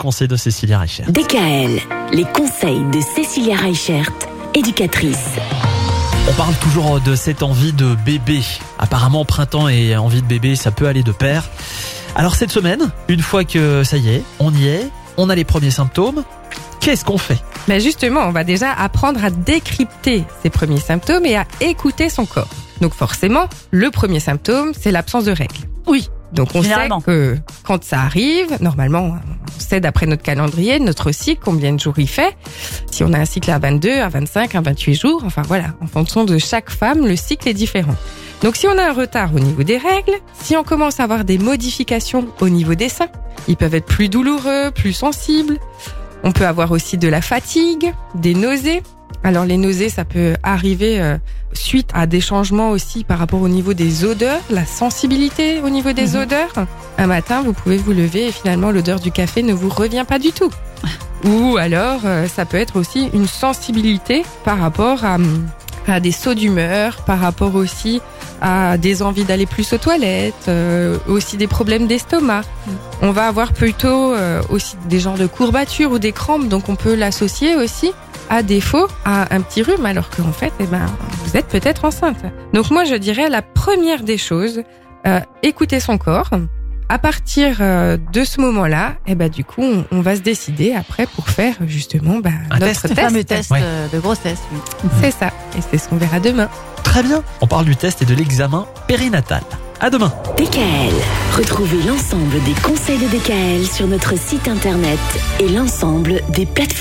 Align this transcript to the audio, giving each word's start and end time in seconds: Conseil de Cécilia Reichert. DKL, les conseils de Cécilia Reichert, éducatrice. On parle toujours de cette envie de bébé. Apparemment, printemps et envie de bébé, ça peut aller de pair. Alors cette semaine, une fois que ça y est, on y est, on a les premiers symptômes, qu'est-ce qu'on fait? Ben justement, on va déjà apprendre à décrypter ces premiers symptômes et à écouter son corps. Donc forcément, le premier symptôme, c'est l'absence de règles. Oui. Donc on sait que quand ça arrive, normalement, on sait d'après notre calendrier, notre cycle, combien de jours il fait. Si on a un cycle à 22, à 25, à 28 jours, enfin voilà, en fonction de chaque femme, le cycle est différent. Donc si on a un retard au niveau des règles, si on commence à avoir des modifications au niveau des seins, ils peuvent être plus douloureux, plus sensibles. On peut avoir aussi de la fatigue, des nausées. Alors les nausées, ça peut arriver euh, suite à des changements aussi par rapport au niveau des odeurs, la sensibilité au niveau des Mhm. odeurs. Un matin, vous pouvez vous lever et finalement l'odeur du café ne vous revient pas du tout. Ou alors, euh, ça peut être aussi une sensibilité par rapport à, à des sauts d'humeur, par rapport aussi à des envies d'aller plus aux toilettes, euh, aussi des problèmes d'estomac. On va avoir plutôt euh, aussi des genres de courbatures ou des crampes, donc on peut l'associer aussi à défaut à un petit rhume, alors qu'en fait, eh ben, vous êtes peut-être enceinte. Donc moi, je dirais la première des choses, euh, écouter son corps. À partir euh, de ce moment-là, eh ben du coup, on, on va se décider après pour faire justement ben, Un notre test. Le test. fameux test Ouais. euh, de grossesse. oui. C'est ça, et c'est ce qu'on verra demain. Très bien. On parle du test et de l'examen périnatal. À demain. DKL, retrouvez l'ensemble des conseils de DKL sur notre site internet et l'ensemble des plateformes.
Conseil 0.00 0.28
de 0.28 0.36
Cécilia 0.36 0.78
Reichert. 0.78 1.10
DKL, 1.10 1.80
les 2.12 2.22
conseils 2.32 2.84
de 2.92 3.00
Cécilia 3.00 3.56
Reichert, 3.56 4.08
éducatrice. 4.54 5.34
On 6.30 6.32
parle 6.34 6.54
toujours 6.60 7.00
de 7.00 7.16
cette 7.16 7.42
envie 7.42 7.72
de 7.72 7.96
bébé. 8.06 8.42
Apparemment, 8.78 9.24
printemps 9.24 9.68
et 9.68 9.96
envie 9.96 10.22
de 10.22 10.26
bébé, 10.28 10.54
ça 10.54 10.70
peut 10.70 10.86
aller 10.86 11.02
de 11.02 11.10
pair. 11.10 11.50
Alors 12.14 12.36
cette 12.36 12.52
semaine, 12.52 12.92
une 13.08 13.22
fois 13.22 13.42
que 13.42 13.82
ça 13.82 13.96
y 13.96 14.10
est, 14.10 14.22
on 14.38 14.54
y 14.54 14.68
est, 14.68 14.88
on 15.16 15.30
a 15.30 15.34
les 15.34 15.44
premiers 15.44 15.72
symptômes, 15.72 16.22
qu'est-ce 16.78 17.04
qu'on 17.04 17.18
fait? 17.18 17.42
Ben 17.66 17.80
justement, 17.80 18.20
on 18.20 18.30
va 18.30 18.44
déjà 18.44 18.72
apprendre 18.72 19.24
à 19.24 19.30
décrypter 19.30 20.22
ces 20.44 20.50
premiers 20.50 20.78
symptômes 20.78 21.26
et 21.26 21.34
à 21.34 21.44
écouter 21.60 22.08
son 22.08 22.24
corps. 22.24 22.46
Donc 22.80 22.94
forcément, 22.94 23.46
le 23.72 23.90
premier 23.90 24.20
symptôme, 24.20 24.74
c'est 24.80 24.92
l'absence 24.92 25.24
de 25.24 25.32
règles. 25.32 25.58
Oui. 25.88 26.08
Donc 26.32 26.50
on 26.54 26.62
sait 26.62 26.88
que 27.04 27.36
quand 27.68 27.84
ça 27.84 28.00
arrive, 28.00 28.56
normalement, 28.62 29.18
on 29.18 29.60
sait 29.60 29.78
d'après 29.78 30.06
notre 30.06 30.22
calendrier, 30.22 30.80
notre 30.80 31.12
cycle, 31.12 31.42
combien 31.44 31.74
de 31.74 31.78
jours 31.78 31.98
il 31.98 32.08
fait. 32.08 32.34
Si 32.90 33.04
on 33.04 33.12
a 33.12 33.18
un 33.18 33.26
cycle 33.26 33.50
à 33.50 33.58
22, 33.58 34.00
à 34.00 34.08
25, 34.08 34.54
à 34.54 34.62
28 34.62 34.94
jours, 34.94 35.22
enfin 35.26 35.42
voilà, 35.42 35.74
en 35.82 35.86
fonction 35.86 36.24
de 36.24 36.38
chaque 36.38 36.70
femme, 36.70 37.06
le 37.06 37.14
cycle 37.14 37.46
est 37.46 37.52
différent. 37.52 37.94
Donc 38.42 38.56
si 38.56 38.66
on 38.68 38.78
a 38.78 38.88
un 38.88 38.94
retard 38.94 39.34
au 39.34 39.38
niveau 39.38 39.64
des 39.64 39.76
règles, 39.76 40.14
si 40.32 40.56
on 40.56 40.64
commence 40.64 40.98
à 40.98 41.04
avoir 41.04 41.26
des 41.26 41.36
modifications 41.36 42.28
au 42.40 42.48
niveau 42.48 42.74
des 42.74 42.88
seins, 42.88 43.10
ils 43.48 43.56
peuvent 43.58 43.74
être 43.74 43.84
plus 43.84 44.08
douloureux, 44.08 44.70
plus 44.74 44.94
sensibles. 44.94 45.58
On 46.24 46.32
peut 46.32 46.46
avoir 46.46 46.70
aussi 46.70 46.96
de 46.96 47.08
la 47.08 47.20
fatigue, 47.20 47.92
des 48.14 48.32
nausées. 48.32 48.82
Alors 49.24 49.44
les 49.44 49.56
nausées, 49.56 49.88
ça 49.88 50.04
peut 50.04 50.36
arriver 50.42 51.00
euh, 51.00 51.18
suite 51.52 51.90
à 51.92 52.06
des 52.06 52.20
changements 52.20 52.70
aussi 52.70 53.04
par 53.04 53.18
rapport 53.18 53.42
au 53.42 53.48
niveau 53.48 53.74
des 53.74 54.04
odeurs, 54.04 54.40
la 54.50 54.64
sensibilité 54.64 55.60
au 55.60 55.68
niveau 55.70 55.92
des 55.92 56.14
Mhm. 56.14 56.22
odeurs. 56.22 56.52
Un 56.98 57.06
matin, 57.06 57.42
vous 57.42 57.52
pouvez 57.52 57.76
vous 57.76 57.92
lever 57.92 58.28
et 58.28 58.32
finalement 58.32 58.70
l'odeur 58.70 59.00
du 59.00 59.10
café 59.10 59.42
ne 59.42 59.52
vous 59.52 59.68
revient 59.68 60.04
pas 60.06 60.18
du 60.18 60.32
tout. 60.32 60.50
Ou 61.24 61.56
alors, 61.56 62.00
euh, 62.04 62.26
ça 62.28 62.44
peut 62.44 62.56
être 62.58 62.76
aussi 62.78 63.10
une 63.12 63.26
sensibilité 63.26 64.24
par 64.44 64.58
rapport 64.60 65.04
à, 65.04 65.18
à 65.88 66.00
des 66.00 66.12
sauts 66.12 66.34
d'humeur, 66.34 66.98
par 67.04 67.18
rapport 67.18 67.54
aussi 67.56 68.00
à 68.40 68.78
des 68.78 69.02
envies 69.02 69.24
d'aller 69.24 69.46
plus 69.46 69.72
aux 69.72 69.78
toilettes, 69.78 70.46
euh, 70.46 70.96
aussi 71.08 71.36
des 71.36 71.48
problèmes 71.48 71.88
d'estomac. 71.88 72.42
On 73.02 73.10
va 73.10 73.26
avoir 73.26 73.52
plutôt 73.52 74.12
euh, 74.14 74.40
aussi 74.48 74.76
des 74.88 75.00
genres 75.00 75.18
de 75.18 75.26
courbatures 75.26 75.90
ou 75.90 75.98
des 75.98 76.12
crampes, 76.12 76.46
donc 76.48 76.68
on 76.68 76.76
peut 76.76 76.94
l'associer 76.94 77.56
aussi 77.56 77.90
à 78.30 78.42
défaut 78.42 78.86
à 79.04 79.34
un 79.34 79.40
petit 79.40 79.62
rhume, 79.62 79.86
alors 79.86 80.10
qu'en 80.10 80.32
fait, 80.32 80.52
eh 80.60 80.66
ben, 80.66 80.86
vous 81.24 81.36
êtes 81.36 81.46
peut-être 81.48 81.84
enceinte. 81.84 82.18
Donc 82.52 82.70
moi, 82.70 82.84
je 82.84 82.94
dirais 82.94 83.28
la 83.28 83.42
première 83.42 84.02
des 84.02 84.18
choses, 84.18 84.62
euh, 85.06 85.20
écouter 85.42 85.80
son 85.80 85.98
corps. 85.98 86.30
À 86.90 86.98
partir 86.98 87.58
euh, 87.60 87.98
de 88.14 88.24
ce 88.24 88.40
moment-là, 88.40 88.94
eh 89.06 89.14
ben 89.14 89.28
du 89.28 89.44
coup, 89.44 89.62
on, 89.62 89.84
on 89.92 90.00
va 90.00 90.16
se 90.16 90.22
décider 90.22 90.72
après 90.74 91.04
pour 91.06 91.28
faire 91.28 91.54
justement 91.66 92.18
ben, 92.18 92.32
Un 92.50 92.58
notre 92.58 92.66
test. 92.66 92.82
Le 92.84 92.88
test. 92.88 93.00
fameux 93.00 93.24
test 93.24 93.50
Ouais. 93.50 93.60
euh, 93.62 93.88
de 93.92 93.98
grossesse. 93.98 94.38
oui. 94.52 94.88
C'est 95.02 95.10
ça, 95.10 95.26
et 95.56 95.60
c'est 95.70 95.76
ce 95.76 95.86
qu'on 95.88 95.96
verra 95.96 96.18
demain. 96.18 96.48
Très 96.84 97.02
bien. 97.02 97.22
On 97.42 97.46
parle 97.46 97.66
du 97.66 97.76
test 97.76 98.00
et 98.00 98.06
de 98.06 98.14
l'examen 98.14 98.66
périnatal. 98.86 99.42
À 99.80 99.90
demain. 99.90 100.12
DKL, 100.38 100.92
retrouvez 101.36 101.80
l'ensemble 101.86 102.42
des 102.44 102.54
conseils 102.62 102.98
de 102.98 103.06
DKL 103.06 103.64
sur 103.66 103.86
notre 103.86 104.18
site 104.18 104.48
internet 104.48 104.98
et 105.38 105.48
l'ensemble 105.50 106.20
des 106.30 106.46
plateformes. 106.46 106.74